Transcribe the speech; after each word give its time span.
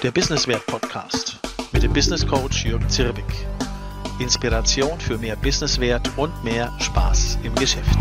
Der 0.00 0.12
Businesswert 0.12 0.64
Podcast 0.66 1.38
mit 1.72 1.82
dem 1.82 1.92
Business 1.92 2.24
Coach 2.24 2.64
Jürgen 2.64 2.88
Zirbig. 2.88 3.24
Inspiration 4.20 5.00
für 5.00 5.18
mehr 5.18 5.34
Businesswert 5.34 6.16
und 6.16 6.44
mehr 6.44 6.72
Spaß 6.78 7.38
im 7.42 7.52
Geschäft. 7.56 7.98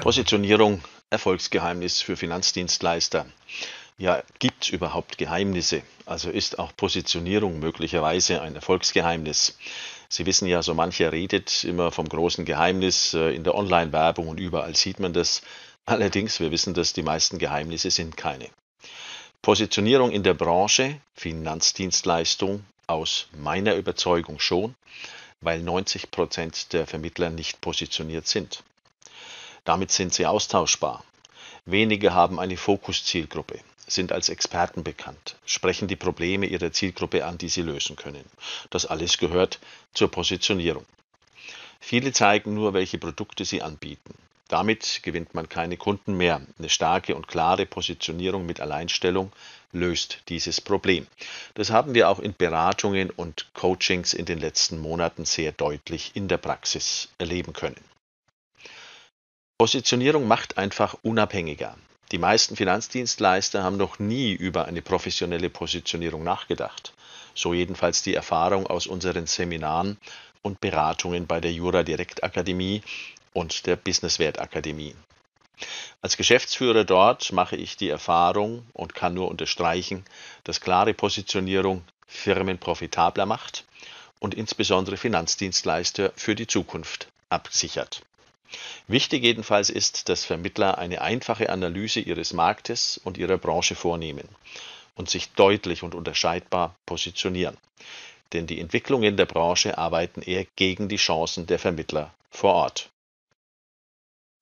Positionierung, 0.00 0.80
Erfolgsgeheimnis 1.10 2.02
für 2.02 2.16
Finanzdienstleister. 2.16 3.26
Ja, 3.98 4.22
gibt 4.38 4.62
es 4.62 4.68
überhaupt 4.70 5.18
Geheimnisse? 5.18 5.82
Also 6.06 6.30
ist 6.30 6.60
auch 6.60 6.70
Positionierung 6.76 7.58
möglicherweise 7.58 8.42
ein 8.42 8.54
Erfolgsgeheimnis? 8.54 9.58
Sie 10.08 10.26
wissen 10.26 10.46
ja, 10.46 10.62
so 10.62 10.74
mancher 10.74 11.10
redet 11.10 11.64
immer 11.64 11.90
vom 11.90 12.08
großen 12.08 12.44
Geheimnis 12.44 13.12
äh, 13.14 13.34
in 13.34 13.42
der 13.42 13.56
Online-Werbung 13.56 14.28
und 14.28 14.38
überall 14.38 14.76
sieht 14.76 15.00
man 15.00 15.12
das. 15.12 15.42
Allerdings, 15.84 16.38
wir 16.38 16.52
wissen, 16.52 16.74
dass 16.74 16.92
die 16.92 17.02
meisten 17.02 17.38
Geheimnisse 17.38 17.90
sind 17.90 18.16
keine. 18.16 18.50
Positionierung 19.42 20.10
in 20.10 20.22
der 20.22 20.34
Branche, 20.34 21.00
Finanzdienstleistung, 21.14 22.64
aus 22.86 23.28
meiner 23.32 23.74
Überzeugung 23.76 24.40
schon, 24.40 24.74
weil 25.40 25.62
90 25.62 26.10
Prozent 26.10 26.72
der 26.72 26.86
Vermittler 26.86 27.30
nicht 27.30 27.60
positioniert 27.60 28.26
sind. 28.26 28.62
Damit 29.64 29.92
sind 29.92 30.12
sie 30.12 30.26
austauschbar. 30.26 31.04
Wenige 31.64 32.12
haben 32.12 32.40
eine 32.40 32.56
Fokuszielgruppe 32.56 33.60
sind 33.90 34.12
als 34.12 34.28
Experten 34.28 34.84
bekannt, 34.84 35.36
sprechen 35.44 35.88
die 35.88 35.96
Probleme 35.96 36.46
ihrer 36.46 36.72
Zielgruppe 36.72 37.24
an, 37.24 37.38
die 37.38 37.48
sie 37.48 37.62
lösen 37.62 37.96
können. 37.96 38.24
Das 38.70 38.86
alles 38.86 39.18
gehört 39.18 39.58
zur 39.94 40.10
Positionierung. 40.10 40.86
Viele 41.80 42.12
zeigen 42.12 42.54
nur, 42.54 42.74
welche 42.74 42.98
Produkte 42.98 43.44
sie 43.44 43.62
anbieten. 43.62 44.14
Damit 44.50 45.04
gewinnt 45.04 45.32
man 45.32 45.48
keine 45.48 45.76
Kunden 45.76 46.16
mehr. 46.16 46.40
Eine 46.58 46.68
starke 46.68 47.14
und 47.14 47.28
klare 47.28 47.66
Positionierung 47.66 48.46
mit 48.46 48.60
Alleinstellung 48.60 49.30
löst 49.70 50.22
dieses 50.28 50.60
Problem. 50.60 51.06
Das 51.54 51.70
haben 51.70 51.94
wir 51.94 52.08
auch 52.08 52.18
in 52.18 52.34
Beratungen 52.34 53.10
und 53.10 53.46
Coachings 53.54 54.12
in 54.12 54.24
den 54.24 54.40
letzten 54.40 54.80
Monaten 54.80 55.24
sehr 55.24 55.52
deutlich 55.52 56.10
in 56.14 56.26
der 56.26 56.38
Praxis 56.38 57.10
erleben 57.18 57.52
können. 57.52 57.80
Positionierung 59.56 60.26
macht 60.26 60.58
einfach 60.58 60.96
unabhängiger. 61.02 61.76
Die 62.10 62.18
meisten 62.18 62.56
Finanzdienstleister 62.56 63.62
haben 63.62 63.76
noch 63.76 64.00
nie 64.00 64.32
über 64.32 64.64
eine 64.64 64.82
professionelle 64.82 65.48
Positionierung 65.48 66.24
nachgedacht. 66.24 66.92
So 67.36 67.54
jedenfalls 67.54 68.02
die 68.02 68.16
Erfahrung 68.16 68.66
aus 68.66 68.88
unseren 68.88 69.28
Seminaren 69.28 69.96
und 70.42 70.60
Beratungen 70.60 71.28
bei 71.28 71.40
der 71.40 71.52
Jura 71.52 71.84
Direkt 71.84 72.24
Akademie 72.24 72.82
und 73.32 73.66
der 73.66 73.76
Businesswert 73.76 74.38
Akademie. 74.38 74.94
Als 76.02 76.16
Geschäftsführer 76.16 76.84
dort 76.84 77.32
mache 77.32 77.56
ich 77.56 77.76
die 77.76 77.90
Erfahrung 77.90 78.66
und 78.72 78.94
kann 78.94 79.14
nur 79.14 79.28
unterstreichen, 79.28 80.04
dass 80.44 80.60
klare 80.60 80.94
Positionierung 80.94 81.84
Firmen 82.06 82.58
profitabler 82.58 83.26
macht 83.26 83.64
und 84.18 84.34
insbesondere 84.34 84.96
Finanzdienstleister 84.96 86.12
für 86.16 86.34
die 86.34 86.46
Zukunft 86.46 87.08
absichert. 87.28 88.02
Wichtig 88.88 89.22
jedenfalls 89.22 89.70
ist, 89.70 90.08
dass 90.08 90.24
Vermittler 90.24 90.78
eine 90.78 91.02
einfache 91.02 91.50
Analyse 91.50 92.00
ihres 92.00 92.32
Marktes 92.32 92.98
und 93.04 93.18
ihrer 93.18 93.38
Branche 93.38 93.74
vornehmen 93.74 94.28
und 94.96 95.08
sich 95.08 95.30
deutlich 95.32 95.82
und 95.82 95.94
unterscheidbar 95.94 96.74
positionieren. 96.86 97.56
Denn 98.32 98.46
die 98.46 98.60
Entwicklungen 98.60 99.16
der 99.16 99.26
Branche 99.26 99.78
arbeiten 99.78 100.22
eher 100.22 100.46
gegen 100.56 100.88
die 100.88 100.96
Chancen 100.96 101.46
der 101.46 101.58
Vermittler 101.58 102.12
vor 102.30 102.54
Ort. 102.54 102.90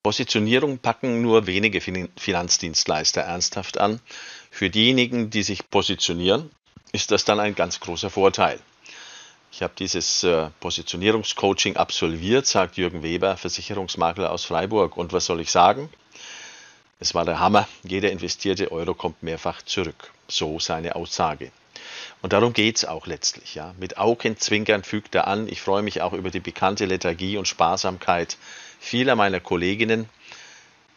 Positionierung 0.09 0.78
packen 0.78 1.20
nur 1.20 1.47
wenige 1.47 1.83
Finanzdienstleister 1.83 3.20
ernsthaft 3.20 3.77
an. 3.77 4.01
Für 4.51 4.70
diejenigen, 4.70 5.28
die 5.28 5.42
sich 5.42 5.69
positionieren, 5.69 6.51
ist 6.92 7.11
das 7.11 7.27
dann 7.27 7.39
ein 7.41 7.55
ganz 7.55 7.78
großer 7.78 8.09
Vorteil. 8.09 8.59
Ich 9.53 9.62
habe 9.62 9.75
dieses 9.79 10.25
äh, 10.25 10.48
Positionierungscoaching 10.61 11.77
absolviert, 11.77 12.47
sagt 12.47 12.79
Jürgen 12.79 13.03
Weber, 13.03 13.36
Versicherungsmakler 13.36 14.33
aus 14.33 14.46
Freiburg. 14.46 14.96
Und 14.96 15.13
was 15.13 15.27
soll 15.27 15.42
ich 15.42 15.51
sagen? 15.51 15.91
Es 17.01 17.14
war 17.14 17.27
der 17.27 17.39
Hammer. 17.39 17.69
Jeder 17.83 18.11
investierte 18.11 18.73
Euro 18.73 18.95
kommt 18.95 19.23
mehrfach 19.23 19.61
zurück. 19.61 20.11
So 20.27 20.58
seine 20.58 20.96
Aussage. 20.96 21.52
Und 22.22 22.33
darum 22.33 22.52
geht 22.52 22.77
es 22.77 22.84
auch 22.84 23.06
letztlich. 23.06 23.55
Ja. 23.55 23.74
Mit 23.78 23.98
Augenzwinkern 23.98 24.83
fügt 24.83 25.14
er 25.14 25.27
an, 25.27 25.48
ich 25.48 25.61
freue 25.61 25.83
mich 25.83 26.02
auch 26.02 26.12
über 26.12 26.30
die 26.30 26.40
bekannte 26.40 26.84
Lethargie 26.84 27.36
und 27.36 27.46
Sparsamkeit 27.46 28.36
vieler 28.80 29.16
meiner 29.16 29.40
Kolleginnen. 29.40 30.08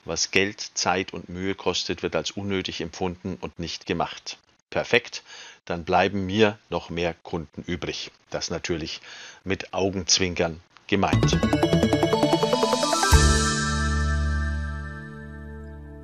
Was 0.05 0.31
Geld, 0.31 0.59
Zeit 0.73 1.13
und 1.13 1.29
Mühe 1.29 1.55
kostet, 1.55 2.01
wird 2.01 2.15
als 2.15 2.31
unnötig 2.31 2.81
empfunden 2.81 3.37
und 3.39 3.59
nicht 3.59 3.85
gemacht. 3.85 4.37
Perfekt 4.71 5.23
dann 5.65 5.83
bleiben 5.83 6.25
mir 6.25 6.57
noch 6.69 6.89
mehr 6.89 7.13
Kunden 7.23 7.63
übrig. 7.65 8.11
Das 8.29 8.49
natürlich 8.49 9.01
mit 9.43 9.73
Augenzwinkern 9.73 10.59
gemeint. 10.87 11.39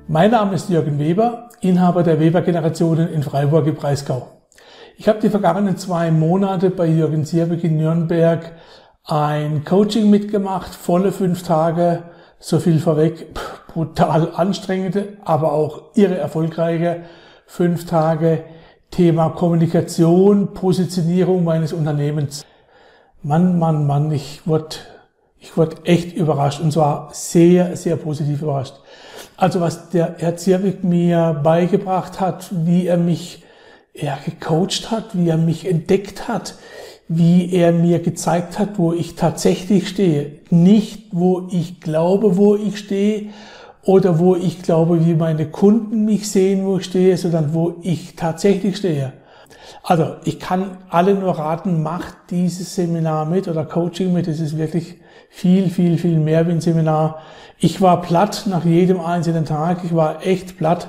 Mein 0.06 0.30
Name 0.30 0.54
ist 0.54 0.70
Jürgen 0.70 0.98
Weber, 0.98 1.50
Inhaber 1.60 2.02
der 2.02 2.18
Weber 2.18 2.40
Generationen 2.40 3.12
in 3.12 3.22
Freiburg 3.22 3.66
im 3.66 3.74
Breisgau. 3.74 4.37
Ich 5.00 5.06
habe 5.06 5.20
die 5.20 5.30
vergangenen 5.30 5.76
zwei 5.76 6.10
Monate 6.10 6.70
bei 6.70 6.86
Jürgen 6.86 7.24
Sierbig 7.24 7.62
in 7.62 7.76
Nürnberg 7.76 8.50
ein 9.04 9.64
Coaching 9.64 10.10
mitgemacht, 10.10 10.74
volle 10.74 11.12
fünf 11.12 11.44
Tage, 11.44 12.02
so 12.40 12.58
viel 12.58 12.80
vorweg, 12.80 13.28
brutal 13.72 14.32
anstrengende, 14.34 15.16
aber 15.24 15.52
auch 15.52 15.94
irre 15.94 16.18
erfolgreiche 16.18 17.04
fünf 17.46 17.86
Tage 17.86 18.42
Thema 18.90 19.28
Kommunikation, 19.28 20.52
Positionierung 20.52 21.44
meines 21.44 21.72
Unternehmens. 21.72 22.44
Mann, 23.22 23.56
Mann, 23.56 23.86
Mann, 23.86 24.10
ich 24.10 24.48
wurde, 24.48 24.78
ich 25.38 25.56
wurde 25.56 25.76
echt 25.84 26.12
überrascht 26.16 26.60
und 26.60 26.72
zwar 26.72 27.10
sehr, 27.12 27.76
sehr 27.76 27.94
positiv 27.94 28.42
überrascht. 28.42 28.74
Also 29.36 29.60
was 29.60 29.90
der 29.90 30.16
Herr 30.18 30.36
Zierwig 30.36 30.82
mir 30.82 31.40
beigebracht 31.44 32.18
hat, 32.18 32.48
wie 32.50 32.88
er 32.88 32.96
mich 32.96 33.44
er 33.94 34.18
gecoacht 34.24 34.90
hat, 34.90 35.06
wie 35.12 35.28
er 35.28 35.36
mich 35.36 35.66
entdeckt 35.66 36.28
hat, 36.28 36.54
wie 37.08 37.52
er 37.52 37.72
mir 37.72 38.00
gezeigt 38.00 38.58
hat, 38.58 38.78
wo 38.78 38.92
ich 38.92 39.14
tatsächlich 39.14 39.88
stehe. 39.88 40.32
Nicht, 40.50 41.06
wo 41.12 41.48
ich 41.50 41.80
glaube, 41.80 42.36
wo 42.36 42.54
ich 42.54 42.78
stehe 42.78 43.30
oder 43.82 44.18
wo 44.18 44.36
ich 44.36 44.62
glaube, 44.62 45.06
wie 45.06 45.14
meine 45.14 45.46
Kunden 45.46 46.04
mich 46.04 46.30
sehen, 46.30 46.66
wo 46.66 46.76
ich 46.76 46.84
stehe, 46.84 47.16
sondern 47.16 47.54
wo 47.54 47.76
ich 47.82 48.14
tatsächlich 48.16 48.76
stehe. 48.76 49.14
Also 49.82 50.16
ich 50.24 50.38
kann 50.38 50.76
alle 50.90 51.14
nur 51.14 51.38
raten, 51.38 51.82
macht 51.82 52.14
dieses 52.30 52.74
Seminar 52.74 53.24
mit 53.24 53.48
oder 53.48 53.64
Coaching 53.64 54.12
mit. 54.12 54.28
Es 54.28 54.40
ist 54.40 54.58
wirklich 54.58 54.96
viel, 55.30 55.70
viel, 55.70 55.96
viel 55.96 56.18
mehr 56.18 56.46
wie 56.46 56.52
ein 56.52 56.60
Seminar. 56.60 57.22
Ich 57.58 57.80
war 57.80 58.02
platt 58.02 58.44
nach 58.46 58.64
jedem 58.64 59.00
einzelnen 59.00 59.46
Tag. 59.46 59.78
Ich 59.84 59.94
war 59.94 60.26
echt 60.26 60.58
platt. 60.58 60.88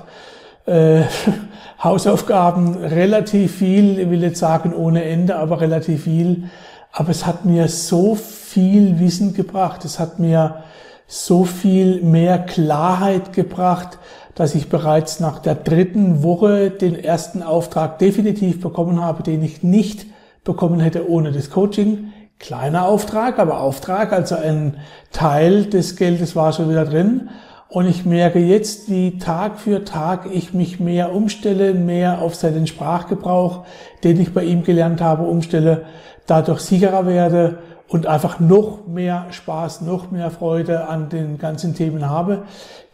Äh, 0.66 1.04
Hausaufgaben 1.81 2.75
relativ 2.75 3.56
viel, 3.56 4.00
ich 4.00 4.09
will 4.09 4.22
jetzt 4.22 4.40
sagen 4.40 4.73
ohne 4.73 5.03
Ende, 5.06 5.38
aber 5.38 5.62
relativ 5.62 6.03
viel. 6.03 6.50
Aber 6.91 7.09
es 7.09 7.25
hat 7.25 7.45
mir 7.45 7.69
so 7.69 8.16
viel 8.16 9.00
Wissen 9.00 9.34
gebracht. 9.34 9.85
Es 9.85 9.97
hat 10.00 10.19
mir 10.19 10.63
so 11.07 11.45
viel 11.45 12.01
mehr 12.01 12.38
Klarheit 12.39 13.31
gebracht, 13.31 13.97
dass 14.35 14.56
ich 14.56 14.69
bereits 14.69 15.19
nach 15.19 15.39
der 15.39 15.56
dritten 15.56 16.22
Woche 16.22 16.69
den 16.69 16.95
ersten 16.95 17.44
Auftrag 17.44 17.97
definitiv 18.00 18.59
bekommen 18.59 19.01
habe, 19.01 19.23
den 19.23 19.41
ich 19.41 19.63
nicht 19.63 20.06
bekommen 20.44 20.81
hätte 20.81 21.09
ohne 21.09 21.31
das 21.31 21.50
Coaching. 21.50 22.12
Kleiner 22.39 22.85
Auftrag, 22.85 23.39
aber 23.39 23.62
Auftrag, 23.62 24.13
also 24.13 24.35
ein 24.35 24.78
Teil 25.12 25.66
des 25.66 25.95
Geldes 25.95 26.35
war 26.35 26.53
schon 26.53 26.69
wieder 26.69 26.85
drin. 26.85 27.29
Und 27.72 27.88
ich 27.88 28.03
merke 28.03 28.40
jetzt, 28.40 28.90
wie 28.90 29.19
Tag 29.19 29.59
für 29.59 29.85
Tag 29.85 30.25
ich 30.34 30.56
mich 30.56 30.80
mehr 30.80 31.13
umstelle, 31.13 31.75
mehr 31.75 32.19
auf 32.19 32.34
seinen 32.34 32.66
Sprachgebrauch, 32.66 33.63
den 34.03 34.19
ich 34.19 34.33
bei 34.33 34.44
ihm 34.44 34.63
gelernt 34.63 35.01
habe, 35.01 35.24
umstelle, 35.24 35.86
dadurch 36.25 36.62
sicherer 36.62 37.06
werde 37.06 37.60
und 37.88 38.07
einfach 38.07 38.39
noch 38.39 38.88
mehr 38.88 39.27
Spaß, 39.30 39.81
noch 39.81 40.10
mehr 40.10 40.31
Freude 40.31 40.88
an 40.88 41.10
den 41.10 41.38
ganzen 41.38 41.75
Themen 41.75 42.10
habe, 42.10 42.44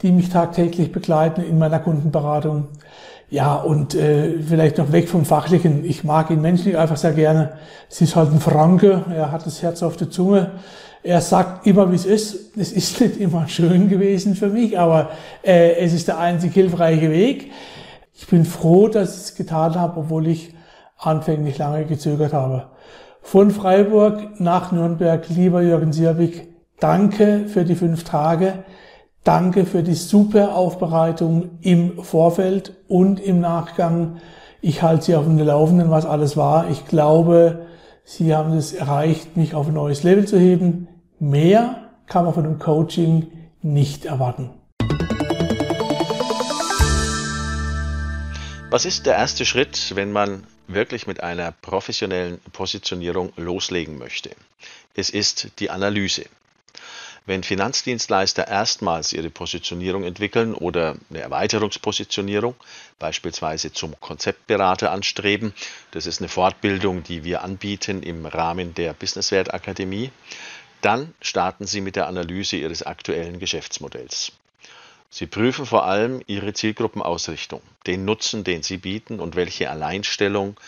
die 0.02 0.12
mich 0.12 0.28
tagtäglich 0.28 0.92
begleiten 0.92 1.42
in 1.42 1.58
meiner 1.58 1.80
Kundenberatung. 1.80 2.68
Ja, 3.30 3.56
und 3.56 3.96
äh, 3.96 4.40
vielleicht 4.40 4.78
noch 4.78 4.92
weg 4.92 5.10
vom 5.10 5.26
Fachlichen. 5.26 5.84
Ich 5.84 6.04
mag 6.04 6.30
ihn 6.30 6.42
menschlich 6.42 6.78
einfach 6.78 6.98
sehr 6.98 7.14
gerne. 7.14 7.54
Es 7.90 8.02
ist 8.02 8.16
halt 8.16 8.32
ein 8.32 8.40
Franke, 8.40 9.04
er 9.10 9.32
hat 9.32 9.46
das 9.46 9.64
Herz 9.64 9.82
auf 9.82 9.98
der 9.98 10.12
Zunge. 10.12 10.52
Er 11.02 11.22
sagt 11.22 11.66
immer, 11.66 11.92
wie 11.92 11.96
es 11.96 12.06
ist. 12.06 12.58
Es 12.58 12.72
ist 12.72 13.00
nicht 13.02 13.18
immer 13.18 13.48
schön 13.48 13.90
gewesen 13.90 14.36
für 14.36 14.48
mich, 14.48 14.78
aber 14.78 15.10
äh, 15.44 15.76
es 15.78 15.94
ist 15.94 16.08
der 16.08 16.20
einzig 16.20 16.54
hilfreiche 16.54 17.10
Weg. 17.12 17.52
Ich 18.14 18.28
bin 18.28 18.46
froh, 18.46 18.88
dass 18.88 19.16
ich 19.16 19.22
es 19.24 19.36
getan 19.36 19.76
habe, 19.76 20.00
obwohl 20.00 20.28
ich 20.28 20.54
anfänglich 20.98 21.58
lange 21.58 21.86
gezögert 21.86 22.34
habe. 22.34 22.68
Von 23.22 23.52
Freiburg 23.52 24.40
nach 24.40 24.72
Nürnberg, 24.72 25.28
lieber 25.30 25.62
Jürgen 25.62 25.92
Sierbig, 25.92 26.48
danke 26.80 27.46
für 27.48 27.66
die 27.66 27.76
fünf 27.76 28.04
Tage. 28.04 28.64
Danke 29.26 29.66
für 29.66 29.82
die 29.82 29.96
super 29.96 30.56
Aufbereitung 30.56 31.58
im 31.62 32.04
Vorfeld 32.04 32.74
und 32.88 33.20
im 33.20 33.40
Nachgang. 33.40 34.22
Ich 34.62 34.84
halte 34.84 35.06
Sie 35.06 35.16
auf 35.16 35.26
dem 35.26 35.40
Laufenden, 35.40 35.90
was 35.90 36.06
alles 36.06 36.38
war. 36.38 36.70
Ich 36.70 36.86
glaube, 36.86 37.66
Sie 38.04 38.36
haben 38.36 38.54
es 38.54 38.74
erreicht, 38.74 39.36
mich 39.36 39.56
auf 39.56 39.68
ein 39.68 39.74
neues 39.74 40.04
Level 40.04 40.28
zu 40.28 40.38
heben. 40.38 40.88
Mehr 41.18 41.90
kann 42.06 42.26
man 42.26 42.36
von 42.36 42.44
dem 42.44 42.60
Coaching 42.60 43.26
nicht 43.64 44.06
erwarten. 44.06 44.52
Was 48.70 48.86
ist 48.86 49.08
der 49.08 49.16
erste 49.16 49.44
Schritt, 49.44 49.94
wenn 49.96 50.12
man 50.12 50.44
wirklich 50.68 51.08
mit 51.08 51.24
einer 51.24 51.52
professionellen 51.52 52.38
Positionierung 52.54 53.34
loslegen 53.38 53.98
möchte? 53.98 54.30
Es 54.94 55.10
ist 55.10 55.48
die 55.58 55.72
Analyse. 55.72 56.26
Wenn 57.28 57.42
Finanzdienstleister 57.42 58.48
erstmals 58.48 59.12
ihre 59.12 59.32
Positionierung 59.32 60.04
entwickeln 60.04 60.54
oder 60.54 60.96
eine 61.10 61.22
Erweiterungspositionierung, 61.22 62.54
beispielsweise 63.00 63.74
zum 63.74 64.00
Konzeptberater 64.00 64.92
anstreben, 64.92 65.54
das 65.90 66.06
ist 66.06 66.22
eine 66.22 66.30
Fortbildung, 66.30 67.02
die 67.04 67.24
wir 67.24 67.44
anbieten 67.44 68.04
im 68.04 68.28
Rahmen 68.28 68.76
der 68.76 68.94
Businesswert 68.94 69.54
Akademie, 69.56 70.12
dann 70.82 71.16
starten 71.20 71.66
Sie 71.66 71.82
mit 71.82 71.96
der 71.96 72.06
Analyse 72.06 72.58
Ihres 72.58 72.84
aktuellen 72.84 73.40
Geschäftsmodells. 73.40 74.32
Sie 75.10 75.26
prüfen 75.26 75.66
vor 75.66 75.86
allem 75.86 76.22
Ihre 76.28 76.54
Zielgruppenausrichtung, 76.54 77.62
den 77.88 78.06
Nutzen, 78.06 78.44
den 78.44 78.62
Sie 78.62 78.78
bieten 78.78 79.20
und 79.20 79.36
welche 79.36 79.72
Alleinstellung 79.72 80.60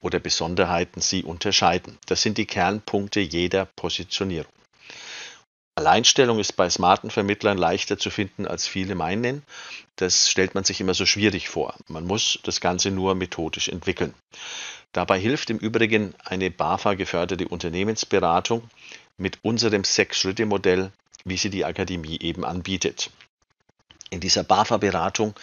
oder 0.00 0.18
Besonderheiten 0.18 1.02
Sie 1.02 1.24
unterscheiden. 1.24 1.98
Das 2.06 2.22
sind 2.22 2.38
die 2.38 2.46
Kernpunkte 2.46 3.20
jeder 3.20 3.66
Positionierung. 3.66 4.55
Alleinstellung 5.78 6.38
ist 6.38 6.56
bei 6.56 6.70
smarten 6.70 7.10
Vermittlern 7.10 7.58
leichter 7.58 7.98
zu 7.98 8.08
finden, 8.08 8.46
als 8.46 8.66
viele 8.66 8.94
meinen. 8.94 9.42
Das 9.96 10.30
stellt 10.30 10.54
man 10.54 10.64
sich 10.64 10.80
immer 10.80 10.94
so 10.94 11.04
schwierig 11.04 11.50
vor. 11.50 11.74
Man 11.86 12.06
muss 12.06 12.38
das 12.44 12.62
Ganze 12.62 12.90
nur 12.90 13.14
methodisch 13.14 13.68
entwickeln. 13.68 14.14
Dabei 14.92 15.18
hilft 15.18 15.50
im 15.50 15.58
Übrigen 15.58 16.14
eine 16.24 16.50
BAFA 16.50 16.94
geförderte 16.94 17.46
Unternehmensberatung 17.46 18.62
mit 19.18 19.38
unserem 19.42 19.84
Sechs-Schritte-Modell, 19.84 20.92
wie 21.24 21.36
sie 21.36 21.50
die 21.50 21.66
Akademie 21.66 22.18
eben 22.20 22.46
anbietet. 22.46 23.10
In 24.08 24.20
dieser 24.20 24.44
BAFA-Beratung 24.44 25.34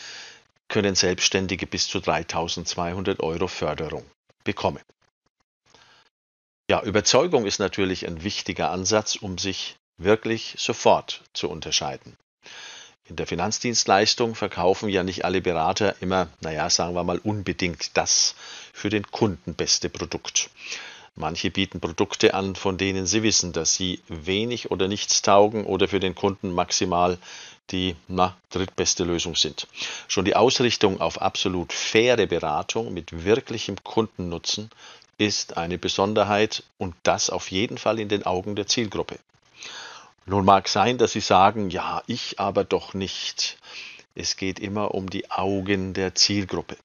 können 0.68 0.96
Selbstständige 0.96 1.68
bis 1.68 1.88
zu 1.88 2.00
3200 2.00 3.20
Euro 3.20 3.48
Förderung 3.48 4.04
bekommen. 4.44 4.82
Ja, 6.68 6.82
Überzeugung 6.82 7.46
ist 7.46 7.60
natürlich 7.60 8.08
ein 8.08 8.24
wichtiger 8.24 8.72
Ansatz, 8.72 9.16
um 9.16 9.38
sich 9.38 9.76
wirklich 9.98 10.56
sofort 10.57 11.22
zu 11.34 11.50
unterscheiden. 11.50 12.18
In 13.06 13.18
der 13.18 13.28
Finanzdienstleistung 13.28 14.34
verkaufen 14.34 14.88
ja 14.88 15.04
nicht 15.04 15.25
alle 15.25 15.42
Berater 15.42 15.95
immer, 16.01 16.30
naja, 16.40 16.69
sagen 16.69 16.95
wir 16.95 17.04
mal, 17.04 17.19
unbedingt 17.19 17.98
das 17.98 18.36
für 18.72 18.90
den 18.90 19.04
Kunden 19.12 19.56
beste 19.56 19.90
Produkt. 19.90 20.50
Manche 21.16 21.51
bieten 21.51 21.80
Produkte 21.80 22.34
an, 22.34 22.56
von 22.56 22.78
denen 22.78 23.06
sie 23.06 23.22
wissen, 23.22 23.54
dass 23.54 23.75
sie 23.75 24.01
wenig 24.07 24.72
oder 24.72 24.88
nichts 24.88 25.22
taugen 25.22 25.66
oder 25.66 25.88
für 25.88 26.00
den 26.00 26.16
Kunden 26.16 26.51
maximal 26.51 27.19
die 27.69 27.96
na, 28.07 28.36
drittbeste 28.50 29.04
Lösung 29.04 29.36
sind. 29.36 29.68
Schon 30.07 30.25
die 30.25 30.36
Ausrichtung 30.36 31.01
auf 31.01 31.22
absolut 31.22 31.72
faire 31.72 32.25
Beratung 32.25 32.94
mit 32.94 33.25
wirklichem 33.25 33.75
Kundennutzen 33.84 34.69
ist 35.18 35.57
eine 35.57 35.78
Besonderheit 35.78 36.63
und 36.78 36.96
das 37.04 37.30
auf 37.30 37.51
jeden 37.51 37.78
Fall 37.78 38.00
in 38.00 38.10
den 38.10 38.25
Augen 38.25 38.56
der 38.56 38.68
Zielgruppe. 38.68 39.19
Nun 40.25 40.46
mag 40.46 40.70
sein, 40.70 40.98
dass 40.98 41.12
Sie 41.12 41.20
sagen, 41.20 41.70
ja, 41.70 42.02
ich 42.08 42.40
aber 42.40 42.64
doch 42.64 42.94
nicht. 42.94 43.58
Es 44.16 44.38
geht 44.38 44.58
immer 44.58 44.94
um 44.94 45.10
die 45.10 45.30
Augen 45.31 45.94
der 45.94 46.16
Zielgruppe. 46.16 46.78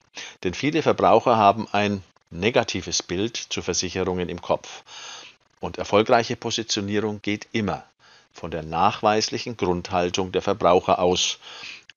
Denn 0.43 0.55
viele 0.55 0.83
Verbraucher 0.83 1.37
haben 1.37 1.69
ein 1.71 2.03
negatives 2.31 3.03
Bild 3.03 3.37
zu 3.37 3.63
Versicherungen 3.63 4.29
im 4.29 4.43
Kopf. 4.43 4.83
Und 5.61 5.79
erfolgreiche 5.79 6.35
Positionierung 6.35 7.23
geht 7.23 7.47
immer 7.53 7.85
von 8.33 8.51
der 8.51 8.65
nachweislichen 8.65 9.57
Grundhaltung 9.57 10.33
der 10.33 10.43
Verbraucher 10.43 10.99
aus. 10.99 11.39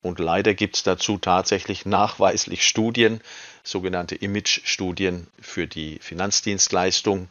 Und 0.04 0.20
leider 0.20 0.54
gibt 0.54 0.76
es 0.76 0.84
dazu 0.84 1.18
tatsächlich 1.18 1.86
nachweislich 1.86 2.68
Studien, 2.68 3.22
sogenannte 3.64 4.16
Image-Studien 4.16 5.28
für 5.40 5.68
die 5.68 5.98
Finanzdienstleistung, 6.00 7.30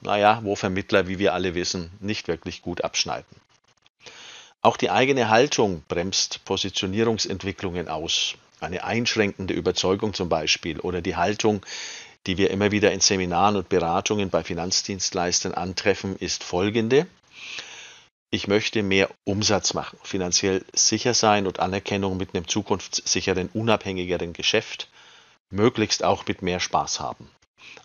naja, 0.00 0.40
wo 0.42 0.56
Vermittler, 0.56 1.06
wie 1.06 1.20
wir 1.20 1.32
alle 1.32 1.54
wissen, 1.54 1.92
nicht 2.00 2.26
wirklich 2.26 2.62
gut 2.62 2.82
abschneiden. 2.82 3.42
Auch 4.64 4.76
die 4.76 4.90
eigene 4.90 5.28
Haltung 5.28 5.82
bremst 5.88 6.44
Positionierungsentwicklungen 6.44 7.88
aus. 7.88 8.36
Eine 8.60 8.84
einschränkende 8.84 9.54
Überzeugung 9.54 10.14
zum 10.14 10.28
Beispiel 10.28 10.78
oder 10.78 11.02
die 11.02 11.16
Haltung, 11.16 11.66
die 12.28 12.38
wir 12.38 12.50
immer 12.50 12.70
wieder 12.70 12.92
in 12.92 13.00
Seminaren 13.00 13.56
und 13.56 13.68
Beratungen 13.68 14.30
bei 14.30 14.44
Finanzdienstleistern 14.44 15.52
antreffen, 15.52 16.14
ist 16.14 16.44
folgende. 16.44 17.08
Ich 18.30 18.46
möchte 18.46 18.84
mehr 18.84 19.10
Umsatz 19.24 19.74
machen, 19.74 19.98
finanziell 20.04 20.64
sicher 20.72 21.12
sein 21.12 21.48
und 21.48 21.58
Anerkennung 21.58 22.16
mit 22.16 22.32
einem 22.32 22.46
zukunftssicheren, 22.46 23.48
unabhängigeren 23.52 24.32
Geschäft, 24.32 24.88
möglichst 25.50 26.04
auch 26.04 26.24
mit 26.26 26.40
mehr 26.40 26.60
Spaß 26.60 27.00
haben. 27.00 27.28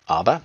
Aber 0.05 0.43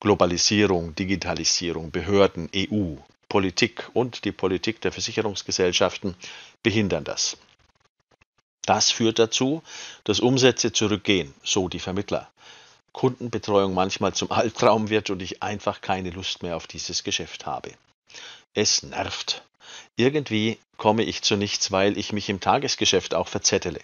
Globalisierung, 0.00 0.94
Digitalisierung, 0.94 1.90
Behörden, 1.90 2.48
EU, 2.56 2.96
Politik 3.28 3.90
und 3.92 4.24
die 4.24 4.32
Politik 4.32 4.80
der 4.80 4.92
Versicherungsgesellschaften 4.92 6.14
behindern 6.62 7.04
das. 7.04 7.36
Das 8.62 8.90
führt 8.90 9.18
dazu, 9.18 9.62
dass 10.04 10.20
Umsätze 10.20 10.72
zurückgehen, 10.72 11.34
so 11.42 11.68
die 11.68 11.78
Vermittler. 11.78 12.30
Kundenbetreuung 12.92 13.74
manchmal 13.74 14.14
zum 14.14 14.30
Albtraum 14.32 14.90
wird 14.90 15.10
und 15.10 15.22
ich 15.22 15.42
einfach 15.42 15.80
keine 15.80 16.10
Lust 16.10 16.42
mehr 16.42 16.56
auf 16.56 16.66
dieses 16.66 17.04
Geschäft 17.04 17.46
habe. 17.46 17.72
Es 18.54 18.82
nervt. 18.82 19.42
Irgendwie 19.96 20.58
komme 20.76 21.04
ich 21.04 21.22
zu 21.22 21.36
nichts, 21.36 21.70
weil 21.70 21.96
ich 21.96 22.12
mich 22.12 22.28
im 22.28 22.40
Tagesgeschäft 22.40 23.14
auch 23.14 23.28
verzettele. 23.28 23.80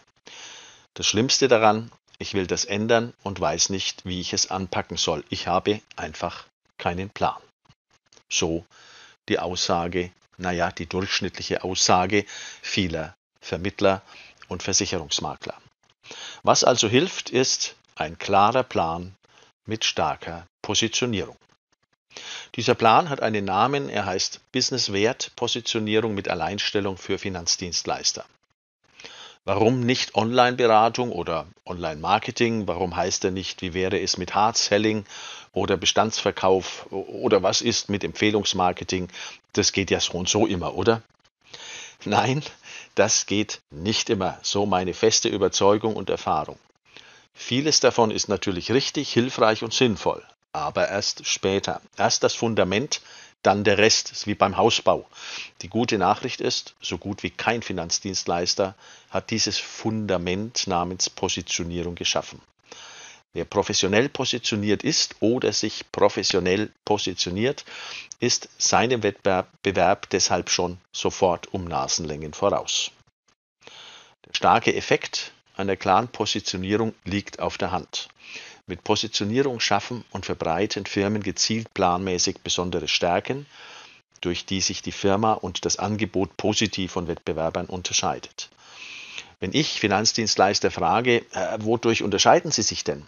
Das 0.95 1.07
Schlimmste 1.07 1.49
daran, 1.49 1.91
ich 2.19 2.35
will 2.35 2.47
das 2.47 2.65
ändern 2.65 3.13
und 3.23 3.41
weiß 3.41 3.71
nicht, 3.71 4.05
wie 4.05 4.21
ich 4.21 4.33
es 4.33 4.51
anpacken 4.51 4.97
soll. 4.97 5.25
Ich 5.29 5.47
habe 5.47 5.81
einfach 5.97 6.47
keinen 6.79 7.11
Plan. 7.11 7.41
So 8.29 8.65
die 9.29 9.39
Aussage, 9.39 10.11
naja, 10.37 10.71
die 10.71 10.87
durchschnittliche 10.87 11.65
Aussage 11.65 12.25
vieler 12.63 13.15
Vermittler 13.41 14.03
und 14.49 14.63
Versicherungsmakler. 14.63 15.55
Was 16.43 16.65
also 16.65 16.89
hilft, 16.89 17.31
ist 17.31 17.77
ein 17.97 18.19
klarer 18.19 18.63
Plan 18.63 19.15
mit 19.67 19.85
starker 19.85 20.47
Positionierung. 20.63 21.37
Dieser 22.55 22.75
Plan 22.75 23.09
hat 23.09 23.21
einen 23.21 23.45
Namen, 23.45 23.89
er 23.89 24.07
heißt 24.07 24.41
Business 24.53 24.93
Wert 24.93 25.33
Positionierung 25.37 26.15
mit 26.15 26.29
Alleinstellung 26.29 26.97
für 26.97 27.19
Finanzdienstleister. 27.19 28.25
Warum 29.47 29.81
nicht 29.81 30.15
Online-Beratung 30.15 31.13
oder 31.13 31.47
Online-Marketing? 31.67 32.67
Warum 32.67 32.97
heißt 32.97 33.27
er 33.27 33.31
nicht, 33.31 33.61
wie 33.61 33.75
wäre 33.75 34.01
es 34.01 34.17
mit 34.17 34.35
Hard-Selling 34.35 35.05
oder 35.53 35.77
Bestandsverkauf 35.77 36.87
oder 36.91 37.43
was 37.43 37.61
ist 37.61 37.91
mit 37.91 38.05
Empfehlungsmarketing? 38.05 39.11
Das 39.53 39.73
geht 39.73 39.91
ja 39.91 40.01
so 40.01 40.15
und 40.15 40.31
so 40.31 40.47
immer, 40.47 40.75
oder? 40.75 41.03
Nein, 42.07 42.43
das 42.95 43.27
geht 43.27 43.61
nicht 43.71 44.09
immer. 44.09 44.39
So 44.41 44.65
meine 44.65 44.95
feste 44.95 45.29
Überzeugung 45.29 45.95
und 45.95 46.09
Erfahrung. 46.09 46.59
Vieles 47.35 47.81
davon 47.81 48.11
ist 48.11 48.29
natürlich 48.29 48.73
richtig, 48.73 49.13
hilfreich 49.13 49.63
und 49.63 49.75
sinnvoll, 49.75 50.23
aber 50.55 50.89
erst 50.89 51.27
später. 51.27 51.83
Erst 51.99 52.23
das 52.23 52.33
Fundament, 52.33 53.03
dann 53.45 53.63
der 53.63 53.79
Rest 53.79 54.11
ist 54.11 54.27
wie 54.27 54.35
beim 54.35 54.57
Hausbau. 54.57 55.07
Die 55.63 55.69
gute 55.69 55.99
Nachricht 55.99 56.41
ist, 56.41 56.75
so 56.81 56.99
gut 56.99 57.23
wie 57.23 57.31
kein 57.31 57.63
Finanzdienstleister 57.63 58.75
hat 59.11 59.31
dieses 59.31 59.59
Fundament 59.59 60.67
namens 60.67 61.11
Positionierung 61.11 61.95
geschaffen. 61.95 62.41
Wer 63.35 63.45
professionell 63.45 64.09
positioniert 64.09 64.83
ist 64.83 65.17
oder 65.21 65.53
sich 65.53 65.91
professionell 65.91 66.71
positioniert, 66.85 67.65
ist 68.21 68.49
seinem 68.59 69.03
Wettbewerb 69.03 70.09
deshalb 70.11 70.51
schon 70.51 70.79
sofort 70.93 71.53
um 71.53 71.65
Nasenlängen 71.65 72.33
voraus. 72.33 72.93
Der 74.27 74.35
starke 74.35 74.75
Effekt 74.75 75.33
einer 75.57 75.77
klaren 75.77 76.09
Positionierung 76.09 76.95
liegt 77.05 77.41
auf 77.41 77.59
der 77.59 77.73
Hand. 77.73 78.09
Mit 78.67 78.83
Positionierung 78.83 79.61
schaffen 79.61 80.05
und 80.11 80.25
verbreiten 80.25 80.87
Firmen 80.87 81.23
gezielt 81.23 81.73
planmäßig 81.75 82.39
besondere 82.43 82.89
Stärken, 82.89 83.47
durch 84.21 84.47
die 84.47 84.61
sich 84.61 84.81
die 84.81 84.93
Firma 84.93 85.35
und 85.35 85.65
das 85.67 85.79
Angebot 85.79 86.37
positiv 86.37 86.93
von 86.93 87.07
Wettbewerbern 87.07 87.67
unterscheidet. 87.67 88.49
Wenn 89.39 89.53
ich 89.53 89.81
Finanzdienstleister 89.81 90.71
frage, 90.71 91.19
äh, 91.33 91.59
wodurch 91.61 92.03
unterscheiden 92.03 92.51
sie 92.51 92.63
sich 92.63 92.85
denn, 92.85 93.05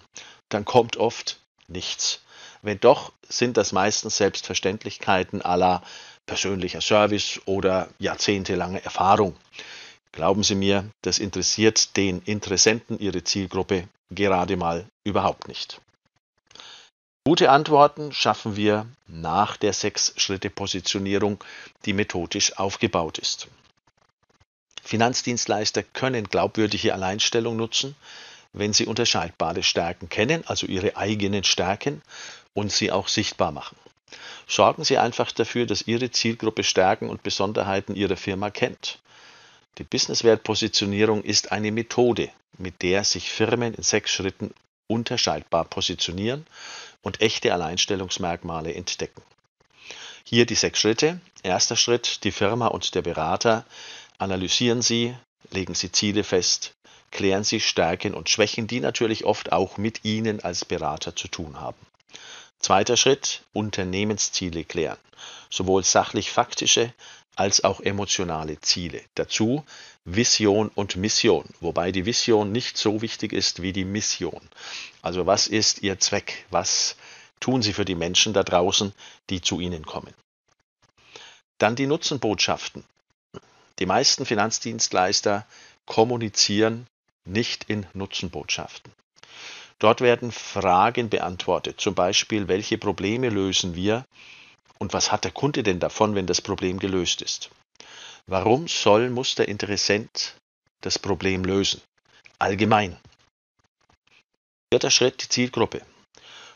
dann 0.50 0.66
kommt 0.66 0.98
oft 0.98 1.40
nichts. 1.68 2.20
Wenn 2.60 2.78
doch, 2.78 3.12
sind 3.28 3.56
das 3.56 3.72
meistens 3.72 4.18
Selbstverständlichkeiten 4.18 5.40
aller 5.40 5.82
persönlicher 6.26 6.80
Service 6.80 7.40
oder 7.46 7.88
jahrzehntelange 7.98 8.84
Erfahrung. 8.84 9.36
Glauben 10.12 10.42
Sie 10.42 10.54
mir, 10.54 10.90
das 11.02 11.18
interessiert 11.18 11.96
den 11.96 12.20
Interessenten 12.22 12.98
Ihre 12.98 13.22
Zielgruppe 13.22 13.88
gerade 14.10 14.56
mal 14.56 14.86
überhaupt 15.04 15.48
nicht. 15.48 15.80
Gute 17.24 17.50
Antworten 17.50 18.12
schaffen 18.12 18.56
wir 18.56 18.86
nach 19.08 19.56
der 19.56 19.72
Sechs-Schritte-Positionierung, 19.72 21.42
die 21.84 21.92
methodisch 21.92 22.56
aufgebaut 22.56 23.18
ist. 23.18 23.48
Finanzdienstleister 24.82 25.82
können 25.82 26.28
glaubwürdige 26.28 26.94
Alleinstellung 26.94 27.56
nutzen, 27.56 27.96
wenn 28.52 28.72
sie 28.72 28.86
unterscheidbare 28.86 29.64
Stärken 29.64 30.08
kennen, 30.08 30.44
also 30.46 30.66
ihre 30.66 30.96
eigenen 30.96 31.42
Stärken, 31.42 32.02
und 32.54 32.70
sie 32.70 32.92
auch 32.92 33.08
sichtbar 33.08 33.50
machen. 33.50 33.76
Sorgen 34.46 34.84
Sie 34.84 34.96
einfach 34.96 35.32
dafür, 35.32 35.66
dass 35.66 35.88
Ihre 35.88 36.10
Zielgruppe 36.12 36.62
Stärken 36.62 37.10
und 37.10 37.24
Besonderheiten 37.24 37.96
Ihrer 37.96 38.16
Firma 38.16 38.50
kennt. 38.50 39.00
Die 39.78 39.84
Businesswertpositionierung 39.84 41.22
ist 41.22 41.52
eine 41.52 41.70
Methode, 41.70 42.30
mit 42.56 42.82
der 42.82 43.04
sich 43.04 43.30
Firmen 43.30 43.74
in 43.74 43.82
sechs 43.82 44.10
Schritten 44.10 44.54
unterscheidbar 44.86 45.64
positionieren 45.64 46.46
und 47.02 47.20
echte 47.20 47.52
Alleinstellungsmerkmale 47.52 48.74
entdecken. 48.74 49.22
Hier 50.24 50.46
die 50.46 50.54
sechs 50.54 50.80
Schritte. 50.80 51.20
Erster 51.42 51.76
Schritt, 51.76 52.24
die 52.24 52.32
Firma 52.32 52.68
und 52.68 52.94
der 52.94 53.02
Berater. 53.02 53.64
Analysieren 54.18 54.82
Sie, 54.82 55.14
legen 55.50 55.74
Sie 55.74 55.92
Ziele 55.92 56.24
fest, 56.24 56.74
klären 57.10 57.44
Sie 57.44 57.60
Stärken 57.60 58.14
und 58.14 58.28
Schwächen, 58.30 58.66
die 58.66 58.80
natürlich 58.80 59.24
oft 59.24 59.52
auch 59.52 59.76
mit 59.76 60.04
Ihnen 60.04 60.42
als 60.42 60.64
Berater 60.64 61.14
zu 61.14 61.28
tun 61.28 61.60
haben. 61.60 61.78
Zweiter 62.58 62.96
Schritt, 62.96 63.42
Unternehmensziele 63.52 64.64
klären. 64.64 64.98
Sowohl 65.50 65.84
sachlich-faktische 65.84 66.92
als 67.36 67.62
auch 67.62 67.80
emotionale 67.80 68.60
Ziele. 68.60 69.02
Dazu 69.14 69.64
Vision 70.04 70.70
und 70.74 70.96
Mission, 70.96 71.44
wobei 71.60 71.92
die 71.92 72.06
Vision 72.06 72.50
nicht 72.50 72.76
so 72.78 73.02
wichtig 73.02 73.32
ist 73.32 73.62
wie 73.62 73.72
die 73.72 73.84
Mission. 73.84 74.40
Also 75.02 75.26
was 75.26 75.46
ist 75.46 75.82
Ihr 75.82 76.00
Zweck? 76.00 76.46
Was 76.50 76.96
tun 77.38 77.62
Sie 77.62 77.72
für 77.72 77.84
die 77.84 77.94
Menschen 77.94 78.32
da 78.32 78.42
draußen, 78.42 78.92
die 79.30 79.40
zu 79.40 79.60
Ihnen 79.60 79.84
kommen? 79.84 80.14
Dann 81.58 81.76
die 81.76 81.86
Nutzenbotschaften. 81.86 82.84
Die 83.78 83.86
meisten 83.86 84.24
Finanzdienstleister 84.24 85.46
kommunizieren 85.84 86.86
nicht 87.24 87.64
in 87.64 87.86
Nutzenbotschaften. 87.92 88.92
Dort 89.78 90.00
werden 90.00 90.32
Fragen 90.32 91.10
beantwortet, 91.10 91.80
zum 91.80 91.94
Beispiel, 91.94 92.48
welche 92.48 92.78
Probleme 92.78 93.28
lösen 93.28 93.74
wir 93.74 94.06
und 94.78 94.92
was 94.92 95.12
hat 95.12 95.24
der 95.24 95.30
Kunde 95.30 95.62
denn 95.62 95.80
davon, 95.80 96.14
wenn 96.14 96.26
das 96.26 96.40
Problem 96.40 96.78
gelöst 96.78 97.22
ist? 97.22 97.50
Warum 98.26 98.68
soll, 98.68 99.10
muss 99.10 99.34
der 99.34 99.48
Interessent 99.48 100.36
das 100.80 100.98
Problem 100.98 101.44
lösen? 101.44 101.80
Allgemein. 102.38 102.96
Vierter 104.72 104.90
Schritt, 104.90 105.22
die 105.22 105.28
Zielgruppe. 105.28 105.82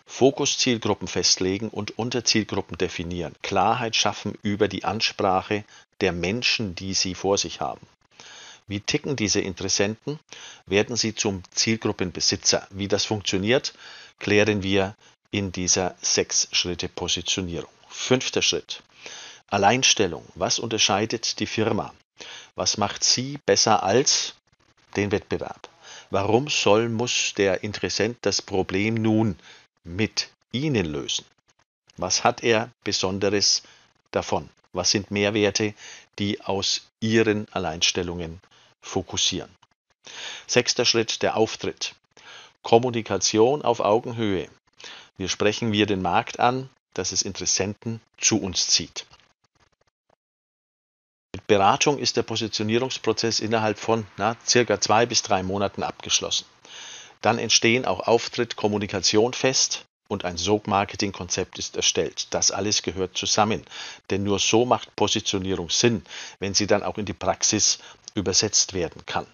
Fokuszielgruppen 0.07 1.07
festlegen 1.07 1.69
und 1.69 1.97
Unterzielgruppen 1.97 2.77
definieren. 2.77 3.37
Klarheit 3.43 3.95
schaffen 3.95 4.37
über 4.43 4.67
die 4.67 4.85
Ansprache 4.85 5.65
der 6.01 6.13
Menschen, 6.13 6.75
die 6.75 6.95
Sie 6.95 7.15
vor 7.15 7.39
sich 7.39 7.61
haben. 7.61 7.87
Wie 8.71 8.81
ticken 8.81 9.17
diese 9.17 9.41
Interessenten? 9.41 10.21
Werden 10.67 10.95
sie 10.95 11.15
zum 11.15 11.43
Zielgruppenbesitzer? 11.51 12.69
Wie 12.71 12.87
das 12.87 13.05
funktioniert, 13.05 13.75
klären 14.21 14.63
wir 14.63 14.95
in 15.33 15.51
dieser 15.51 15.97
Sechs-Schritte-Positionierung. 16.01 17.71
Fünfter 18.01 18.41
Schritt. 18.41 18.83
Alleinstellung. 19.49 20.25
Was 20.35 20.59
unterscheidet 20.59 21.39
die 21.39 21.47
Firma? 21.47 21.95
Was 22.55 22.79
macht 22.79 23.05
sie 23.05 23.39
besser 23.45 23.83
als 23.83 24.35
den 24.97 25.13
Wettbewerb? 25.13 25.69
Warum 26.09 26.49
soll, 26.49 26.89
muss 26.89 27.35
der 27.35 27.63
Interessent 27.63 28.17
das 28.23 28.41
Problem 28.41 28.95
nun 28.95 29.39
mit 29.85 30.31
Ihnen 30.51 30.87
lösen? 30.87 31.27
Was 31.99 32.25
hat 32.25 32.43
er 32.43 32.73
Besonderes 32.85 33.63
davon? 34.11 34.49
Was 34.73 34.91
sind 34.91 35.11
Mehrwerte, 35.11 35.75
die 36.19 36.41
aus 36.41 36.89
Ihren 37.01 37.49
Alleinstellungen 37.53 38.41
fokussieren. 38.81 39.55
Sechster 40.47 40.87
Schritt, 40.87 41.23
der 41.23 41.37
Auftritt. 41.37 41.95
Kommunikation 42.63 43.63
auf 43.63 43.79
Augenhöhe. 43.81 44.49
Wir 45.19 45.29
sprechen 45.29 45.71
wir 45.71 45.85
den 45.85 46.03
Markt 46.03 46.41
an, 46.41 46.71
dass 46.95 47.13
es 47.13 47.23
Interessenten 47.23 48.01
zu 48.19 48.41
uns 48.41 48.69
zieht. 48.69 49.07
Mit 51.35 51.47
Beratung 51.47 51.99
ist 51.99 52.17
der 52.17 52.25
Positionierungsprozess 52.25 53.41
innerhalb 53.41 53.79
von 53.79 54.07
na, 54.17 54.37
circa 54.47 54.81
zwei 54.81 55.07
bis 55.07 55.23
drei 55.23 55.43
Monaten 55.43 55.83
abgeschlossen. 55.83 56.45
Dann 57.21 57.39
entstehen 57.39 57.85
auch 57.85 58.01
Auftritt, 58.01 58.57
Kommunikation 58.57 59.33
fest 59.33 59.85
und 60.09 60.25
ein 60.25 60.37
Sog-Marketing-Konzept 60.37 61.59
ist 61.59 61.77
erstellt. 61.77 62.35
Das 62.35 62.51
alles 62.51 62.83
gehört 62.83 63.17
zusammen, 63.17 63.65
denn 64.11 64.25
nur 64.25 64.41
so 64.41 64.65
macht 64.65 64.97
Positionierung 64.97 65.71
Sinn, 65.71 66.03
wenn 66.41 66.55
sie 66.55 66.67
dann 66.67 66.83
auch 66.83 66.99
in 66.99 67.07
die 67.07 67.13
Praxis 67.13 67.79
übersetzt 68.15 68.73
werden 68.73 69.07
kann. 69.07 69.27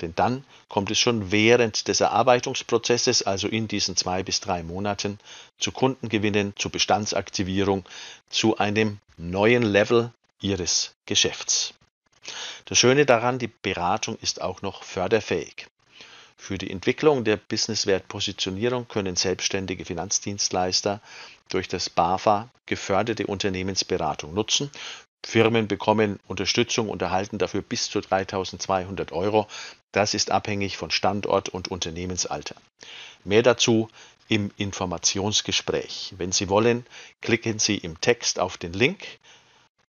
Denn 0.00 0.14
dann 0.14 0.44
kommt 0.68 0.90
es 0.90 0.98
schon 0.98 1.30
während 1.30 1.88
des 1.88 2.00
Erarbeitungsprozesses, 2.00 3.22
also 3.22 3.48
in 3.48 3.68
diesen 3.68 3.96
zwei 3.96 4.22
bis 4.22 4.40
drei 4.40 4.62
Monaten, 4.62 5.18
zu 5.58 5.72
Kundengewinnen, 5.72 6.54
zu 6.56 6.70
Bestandsaktivierung, 6.70 7.84
zu 8.28 8.58
einem 8.58 8.98
neuen 9.16 9.62
Level 9.62 10.12
Ihres 10.40 10.94
Geschäfts. 11.06 11.74
Das 12.66 12.78
Schöne 12.78 13.06
daran, 13.06 13.38
die 13.38 13.48
Beratung 13.48 14.18
ist 14.20 14.40
auch 14.40 14.62
noch 14.62 14.82
förderfähig. 14.82 15.66
Für 16.36 16.58
die 16.58 16.70
Entwicklung 16.70 17.24
der 17.24 17.36
Businesswertpositionierung 17.36 18.88
können 18.88 19.16
selbstständige 19.16 19.84
Finanzdienstleister 19.84 21.00
durch 21.48 21.68
das 21.68 21.88
BAFA 21.88 22.50
geförderte 22.66 23.26
Unternehmensberatung 23.26 24.34
nutzen 24.34 24.70
Firmen 25.26 25.68
bekommen 25.68 26.20
Unterstützung 26.28 26.88
und 26.88 27.02
erhalten 27.02 27.38
dafür 27.38 27.62
bis 27.62 27.90
zu 27.90 28.00
3200 28.00 29.12
Euro. 29.12 29.46
Das 29.92 30.14
ist 30.14 30.30
abhängig 30.30 30.76
von 30.76 30.90
Standort 30.90 31.48
und 31.48 31.68
Unternehmensalter. 31.68 32.56
Mehr 33.24 33.42
dazu 33.42 33.88
im 34.28 34.50
Informationsgespräch. 34.56 36.14
Wenn 36.18 36.32
Sie 36.32 36.48
wollen, 36.48 36.86
klicken 37.20 37.58
Sie 37.58 37.76
im 37.76 38.00
Text 38.00 38.38
auf 38.38 38.56
den 38.56 38.72
Link. 38.72 39.04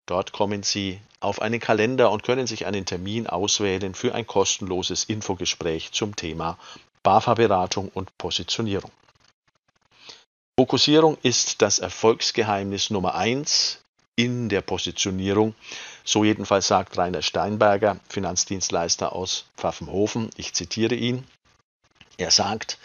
Dort 0.05 0.31
kommen 0.31 0.63
Sie 0.63 0.99
auf 1.19 1.41
einen 1.41 1.59
Kalender 1.59 2.11
und 2.11 2.23
können 2.23 2.47
sich 2.47 2.65
einen 2.65 2.85
Termin 2.85 3.27
auswählen 3.27 3.95
für 3.95 4.13
ein 4.13 4.27
kostenloses 4.27 5.05
Infogespräch 5.05 5.91
zum 5.91 6.15
Thema 6.15 6.57
BAFA-Beratung 7.03 7.89
und 7.93 8.17
Positionierung. 8.17 8.91
Fokussierung 10.59 11.17
ist 11.23 11.61
das 11.61 11.79
Erfolgsgeheimnis 11.79 12.89
Nummer 12.89 13.15
eins 13.15 13.79
in 14.15 14.50
der 14.50 14.62
Positionierung. 14.62 15.55
So 16.03 16.24
jedenfalls 16.24 16.67
sagt 16.67 16.98
Rainer 16.98 17.22
Steinberger, 17.22 18.00
Finanzdienstleister 18.10 19.13
aus 19.13 19.46
Pfaffenhofen. 19.58 20.29
Ich 20.38 20.53
zitiere 20.53 20.96
ihn. 20.96 21.25
Er 22.17 22.32
sagt, 22.32 22.77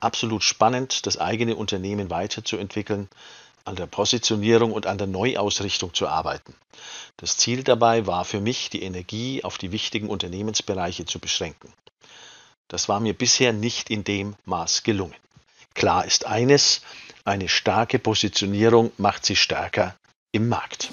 absolut 0.00 0.42
spannend, 0.42 1.06
das 1.06 1.16
eigene 1.16 1.56
Unternehmen 1.56 2.10
weiterzuentwickeln, 2.10 3.08
an 3.64 3.76
der 3.76 3.86
Positionierung 3.86 4.72
und 4.72 4.86
an 4.86 4.98
der 4.98 5.06
Neuausrichtung 5.06 5.92
zu 5.94 6.06
arbeiten. 6.06 6.54
Das 7.16 7.36
Ziel 7.36 7.64
dabei 7.64 8.06
war 8.06 8.24
für 8.24 8.40
mich, 8.40 8.70
die 8.70 8.82
Energie 8.82 9.42
auf 9.42 9.58
die 9.58 9.72
wichtigen 9.72 10.08
Unternehmensbereiche 10.08 11.06
zu 11.06 11.18
beschränken. 11.18 11.72
Das 12.68 12.88
war 12.88 13.00
mir 13.00 13.14
bisher 13.14 13.52
nicht 13.52 13.90
in 13.90 14.04
dem 14.04 14.36
Maß 14.44 14.82
gelungen. 14.82 15.14
Klar 15.74 16.04
ist 16.04 16.26
eines, 16.26 16.82
eine 17.24 17.48
starke 17.48 17.98
Positionierung 17.98 18.92
macht 18.98 19.24
sie 19.24 19.36
stärker 19.36 19.96
im 20.36 20.48
Markt. 20.48 20.92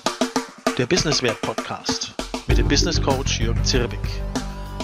Der 0.77 0.85
Businesswert 0.85 1.41
Podcast 1.41 2.13
mit 2.47 2.57
dem 2.57 2.67
Business 2.69 3.01
Coach 3.01 3.41
Jürgen 3.41 3.63
Zirbig. 3.65 3.99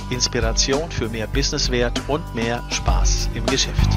Inspiration 0.09 0.91
für 0.91 1.07
mehr 1.07 1.27
Businesswert 1.27 2.01
und 2.09 2.35
mehr 2.35 2.61
Spaß 2.69 3.29
im 3.35 3.45
Geschäft. 3.45 3.89